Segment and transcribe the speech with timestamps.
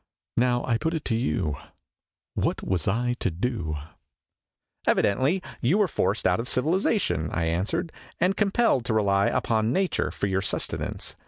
[0.37, 1.57] Now, I put it to you,
[2.33, 3.77] what was I to do?'
[4.87, 10.09] "Evidently, you were forced out of civilization," I answered, "and compelled to rely upon nature
[10.09, 11.15] for your sustenance.